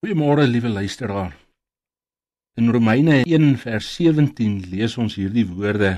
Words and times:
Goeiemôre 0.00 0.46
liewe 0.48 0.68
luisteraar. 0.68 1.34
In 2.56 2.70
Romeine 2.72 3.18
1 3.28 3.58
vers 3.60 3.86
17 3.94 4.54
lees 4.72 4.94
ons 4.96 5.14
hierdie 5.20 5.44
woorde: 5.44 5.90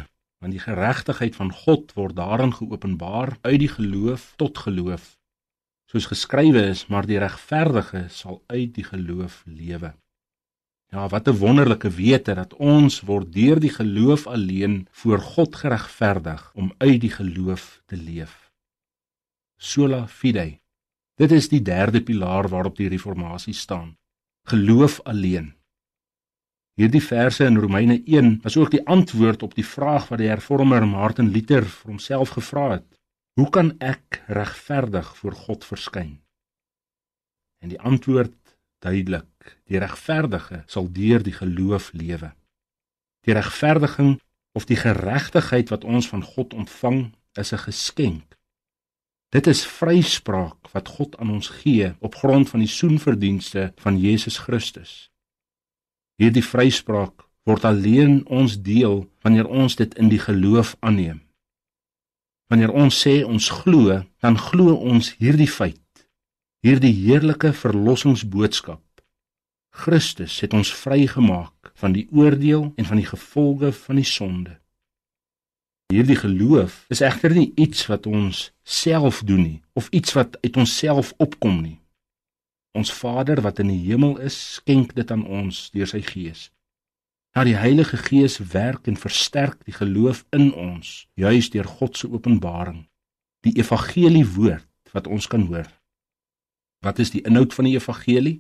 "Want 0.43 0.57
die 0.57 0.63
geregtigheid 0.63 1.37
van 1.39 1.53
God 1.55 1.93
word 1.95 2.17
daarin 2.17 2.51
geopenbaar 2.51 3.37
uit 3.47 3.61
die 3.63 3.69
geloof 3.71 4.33
tot 4.43 4.59
geloof." 4.59 5.05
Soos 5.87 6.09
geskrywe 6.11 6.65
is, 6.73 6.83
maar 6.91 7.07
die 7.07 7.21
regverdige 7.23 8.09
sal 8.09 8.43
uit 8.47 8.75
die 8.75 8.83
geloof 8.83 9.45
lewe. 9.47 9.95
Ja, 10.91 11.07
wat 11.09 11.29
'n 11.29 11.39
wonderlike 11.39 11.91
wete 11.91 12.35
dat 12.35 12.55
ons 12.55 13.01
word 13.07 13.33
deur 13.33 13.61
die 13.61 13.75
geloof 13.79 14.27
alleen 14.27 14.89
voor 14.91 15.19
God 15.19 15.55
geregverdig 15.55 16.51
om 16.55 16.75
uit 16.79 17.01
die 17.01 17.15
geloof 17.21 17.83
te 17.87 17.97
leef. 17.97 18.51
Sola 19.57 20.09
fide. 20.09 20.62
Dit 21.23 21.31
is 21.31 21.47
die 21.47 21.63
derde 21.63 22.01
pilaar 22.03 22.49
waarop 22.51 22.77
die 22.81 22.89
reformatie 22.91 23.55
staan. 23.55 23.93
Geloof 24.51 25.01
alleen. 25.07 25.53
Hierdie 26.75 27.03
verse 27.05 27.45
in 27.47 27.61
Romeine 27.63 28.01
1 28.05 28.41
was 28.43 28.57
ook 28.57 28.73
die 28.73 28.83
antwoord 28.91 29.43
op 29.47 29.55
die 29.55 29.67
vraag 29.67 30.09
wat 30.11 30.19
die 30.19 30.31
hervormer 30.33 30.87
Martin 30.89 31.31
Luther 31.31 31.69
vir 31.69 31.93
homself 31.93 32.35
gevra 32.35 32.65
het: 32.73 32.89
Hoe 33.39 33.47
kan 33.55 33.71
ek 33.79 34.23
regverdig 34.27 35.15
voor 35.21 35.39
God 35.45 35.65
verskyn? 35.65 36.19
En 37.63 37.71
die 37.71 37.81
antwoord 37.81 38.35
duidelik: 38.83 39.61
Die 39.71 39.79
regverdige 39.79 40.65
sal 40.67 40.91
deur 40.91 41.23
die 41.23 41.39
geloof 41.39 41.93
lewe. 41.93 42.33
Die 43.23 43.39
regverdiging 43.39 44.17
of 44.59 44.67
die 44.67 44.81
geregtigheid 44.81 45.71
wat 45.71 45.85
ons 45.85 46.09
van 46.09 46.27
God 46.35 46.55
ontvang, 46.55 47.13
is 47.39 47.53
'n 47.53 47.63
geskenk. 47.71 48.32
Dit 49.33 49.47
is 49.47 49.63
vryspraak 49.65 50.69
wat 50.75 50.89
God 50.93 51.17
aan 51.17 51.31
ons 51.33 51.49
gee 51.63 51.95
op 52.05 52.15
grond 52.21 52.51
van 52.53 52.61
die 52.61 52.69
soenverdienste 52.69 53.71
van 53.81 53.97
Jesus 53.97 54.37
Christus. 54.45 55.09
Hierdie 56.21 56.45
vryspraak 56.45 57.25
word 57.49 57.65
alleen 57.65 58.21
ons 58.29 58.59
deel 58.61 59.07
wanneer 59.25 59.49
ons 59.49 59.79
dit 59.81 59.95
in 59.97 60.13
die 60.13 60.21
geloof 60.21 60.75
aanneem. 60.85 61.23
Wanneer 62.53 62.77
ons 62.77 63.01
sê 63.07 63.23
ons 63.25 63.49
glo, 63.63 64.03
dan 64.21 64.37
glo 64.37 64.77
ons 64.77 65.15
hierdie 65.17 65.49
feit, 65.49 66.05
hierdie 66.61 66.93
heerlike 66.93 67.55
verlossingsboodskap. 67.57 68.85
Christus 69.73 70.43
het 70.45 70.53
ons 70.53 70.75
vrygemaak 70.77 71.73
van 71.81 71.97
die 71.97 72.05
oordeel 72.13 72.75
en 72.77 72.85
van 72.85 73.01
die 73.01 73.09
gevolge 73.09 73.73
van 73.73 73.97
die 73.97 74.11
sonde. 74.13 74.59
Hierdie 75.93 76.17
geloof 76.17 76.87
is 76.89 77.03
egter 77.05 77.35
nie 77.37 77.51
iets 77.61 77.85
wat 77.91 78.07
ons 78.09 78.47
self 78.65 79.21
doen 79.29 79.43
nie 79.45 79.59
of 79.77 79.91
iets 79.93 80.15
wat 80.17 80.39
uit 80.41 80.57
onsself 80.57 81.13
opkom 81.21 81.59
nie. 81.61 81.79
Ons 82.73 82.93
Vader 82.97 83.43
wat 83.45 83.61
in 83.61 83.69
die 83.69 83.83
hemel 83.91 84.17
is, 84.25 84.37
skenk 84.55 84.95
dit 84.97 85.11
aan 85.13 85.27
ons 85.27 85.67
deur 85.75 85.91
sy 85.91 86.01
Gees. 86.07 86.47
Nou 87.37 87.45
die 87.45 87.59
Heilige 87.61 88.01
Gees 88.01 88.39
werk 88.55 88.89
en 88.89 88.97
versterk 88.97 89.61
die 89.69 89.77
geloof 89.77 90.25
in 90.33 90.55
ons, 90.57 91.07
juis 91.13 91.53
deur 91.53 91.69
God 91.69 92.01
se 92.01 92.09
openbaring, 92.09 92.87
die 93.45 93.53
evangelie 93.61 94.25
woord 94.33 94.69
wat 94.97 95.13
ons 95.13 95.29
kan 95.29 95.45
hoor. 95.53 95.69
Wat 96.81 97.05
is 97.05 97.13
die 97.13 97.25
inhoud 97.29 97.53
van 97.53 97.69
die 97.69 97.77
evangelie? 97.77 98.39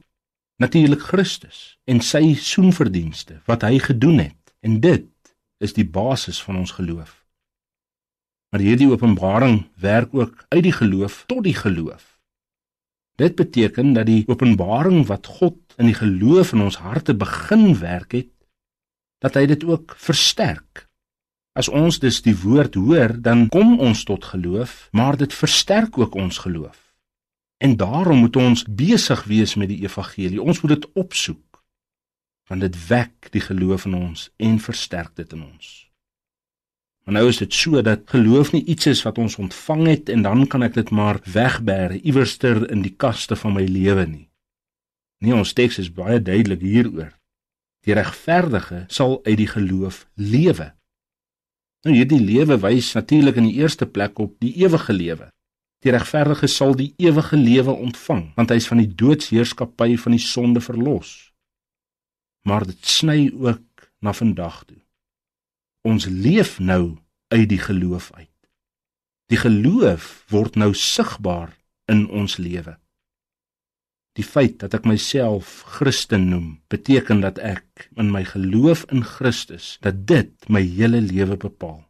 Natuurlik 0.57 1.05
Christus 1.13 1.77
en 1.85 2.01
sy 2.01 2.33
soenverdienste 2.41 3.43
wat 3.45 3.69
hy 3.69 3.77
gedoen 3.77 4.25
het. 4.25 4.39
En 4.65 4.81
dit 4.81 5.11
is 5.61 5.77
die 5.77 5.85
basis 5.85 6.41
van 6.41 6.57
ons 6.65 6.73
geloof. 6.81 7.22
Maar 8.53 8.61
hierdie 8.61 8.91
openbaring 8.93 9.63
werk 9.81 10.13
ook 10.15 10.45
uit 10.49 10.63
die 10.63 10.75
geloof 10.77 11.25
tot 11.27 11.45
die 11.45 11.57
geloof. 11.57 12.19
Dit 13.17 13.35
beteken 13.37 13.93
dat 13.97 14.07
die 14.07 14.25
openbaring 14.29 15.07
wat 15.09 15.27
God 15.27 15.57
in 15.81 15.89
die 15.89 15.97
geloof 15.97 16.53
in 16.53 16.61
ons 16.61 16.77
harte 16.85 17.15
begin 17.17 17.79
werk 17.81 18.13
het, 18.13 18.31
dat 19.25 19.39
hy 19.41 19.47
dit 19.49 19.65
ook 19.65 19.95
versterk. 19.97 20.89
As 21.57 21.69
ons 21.69 21.99
dus 22.01 22.21
die 22.25 22.37
woord 22.37 22.77
hoor, 22.77 23.17
dan 23.21 23.49
kom 23.53 23.79
ons 23.81 24.05
tot 24.05 24.25
geloof, 24.25 24.89
maar 24.93 25.17
dit 25.17 25.33
versterk 25.33 25.99
ook 25.99 26.15
ons 26.15 26.39
geloof. 26.45 26.93
En 27.63 27.77
daarom 27.77 28.25
moet 28.25 28.37
ons 28.37 28.65
besig 28.69 29.25
wees 29.25 29.55
met 29.55 29.69
die 29.69 29.83
evangelie. 29.85 30.43
Ons 30.43 30.61
moet 30.61 30.77
dit 30.77 30.93
opsoek 30.93 31.41
want 32.51 32.61
dit 32.61 32.75
wek 32.89 33.31
die 33.33 33.41
geloof 33.41 33.87
in 33.89 33.95
ons 33.95 34.27
en 34.37 34.59
versterk 34.61 35.15
dit 35.17 35.31
in 35.33 35.45
ons. 35.47 35.92
Maar 37.05 37.15
nou 37.15 37.29
is 37.29 37.41
dit 37.43 37.55
so 37.55 37.83
dat 37.83 38.05
geloof 38.11 38.53
nie 38.53 38.65
iets 38.65 38.87
is 38.87 39.03
wat 39.03 39.19
ons 39.19 39.37
ontvang 39.37 39.87
het 39.87 40.09
en 40.09 40.23
dan 40.23 40.47
kan 40.47 40.63
ek 40.63 40.75
dit 40.75 40.91
maar 40.91 41.19
wegbêre 41.27 41.99
iewerster 42.01 42.63
in 42.71 42.85
die 42.85 42.95
kaste 42.95 43.37
van 43.37 43.57
my 43.57 43.65
lewe 43.67 44.07
nie. 44.07 44.29
Nee, 45.23 45.35
ons 45.35 45.53
teks 45.55 45.79
is 45.83 45.91
baie 45.95 46.23
duidelik 46.23 46.63
hieroor. 46.63 47.11
Die 47.83 47.95
regverdige 47.99 48.85
sal 48.89 49.19
uit 49.25 49.37
die 49.39 49.51
geloof 49.51 50.05
lewe. 50.15 50.71
Nou 51.83 51.95
hierdie 51.97 52.23
lewe 52.23 52.61
wys 52.63 52.93
natuurlik 52.95 53.41
in 53.43 53.49
die 53.51 53.59
eerste 53.59 53.87
plek 53.87 54.19
op 54.23 54.37
die 54.43 54.53
ewige 54.63 54.95
lewe. 54.95 55.31
Die 55.83 55.91
regverdige 55.91 56.47
sal 56.47 56.77
die 56.79 56.93
ewige 57.03 57.37
lewe 57.37 57.75
ontvang 57.75 58.29
want 58.37 58.55
hy 58.55 58.61
is 58.63 58.69
van 58.71 58.79
die 58.79 58.93
doodsheerskappy 58.95 59.97
van 59.99 60.15
die 60.15 60.23
sonde 60.23 60.63
verlos. 60.63 61.33
Maar 62.47 62.67
dit 62.71 62.87
sny 62.87 63.33
ook 63.35 63.91
na 64.03 64.15
vandag 64.15 64.63
toe. 64.67 64.82
Ons 65.83 66.07
leef 66.07 66.59
nou 66.63 66.99
uit 67.35 67.49
die 67.49 67.59
geloof 67.59 68.13
uit. 68.15 68.29
Die 69.33 69.41
geloof 69.41 70.25
word 70.31 70.55
nou 70.61 70.71
sigbaar 70.79 71.57
in 71.91 72.05
ons 72.09 72.37
lewe. 72.39 72.77
Die 74.13 74.25
feit 74.25 74.59
dat 74.61 74.77
ek 74.77 74.85
myself 74.87 75.63
Christen 75.79 76.29
noem, 76.29 76.61
beteken 76.71 77.23
dat 77.25 77.41
ek 77.41 77.89
in 77.97 78.13
my 78.13 78.23
geloof 78.29 78.85
in 78.93 79.03
Christus 79.03 79.79
dat 79.83 80.05
dit 80.07 80.49
my 80.53 80.61
hele 80.61 81.01
lewe 81.01 81.39
bepaal. 81.41 81.81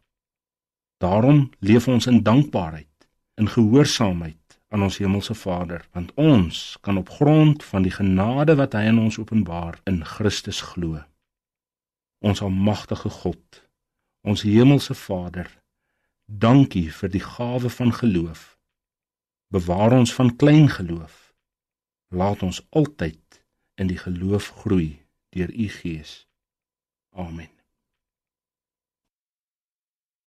Daarom 1.03 1.49
leef 1.59 1.89
ons 1.91 2.07
in 2.07 2.23
dankbaarheid, 2.23 2.87
in 3.35 3.51
gehoorsaamheid 3.51 4.39
aan 4.73 4.87
ons 4.87 4.97
hemelse 5.03 5.35
Vader, 5.35 5.83
want 5.93 6.15
ons 6.15 6.79
kan 6.81 6.97
op 6.97 7.11
grond 7.19 7.63
van 7.67 7.83
die 7.85 7.93
genade 7.93 8.55
wat 8.57 8.73
hy 8.73 8.87
aan 8.89 9.03
ons 9.03 9.19
openbaar 9.19 9.77
in 9.85 10.01
Christus 10.07 10.63
glo. 10.71 11.03
Ons 12.23 12.41
almagtige 12.41 13.11
God 13.11 13.61
Ons 14.23 14.41
hemelse 14.47 14.95
Vader, 14.95 15.49
dankie 16.25 16.87
vir 16.95 17.11
die 17.11 17.23
gawe 17.23 17.69
van 17.69 17.91
geloof. 17.93 18.53
Bewaar 19.51 19.97
ons 19.99 20.13
van 20.15 20.35
klein 20.35 20.69
geloof. 20.71 21.33
Laat 22.07 22.43
ons 22.43 22.61
altyd 22.71 23.43
in 23.75 23.91
die 23.91 23.99
geloof 23.99 24.47
groei 24.63 25.03
deur 25.35 25.51
u 25.51 25.67
Gees. 25.67 26.23
Amen. 27.11 27.51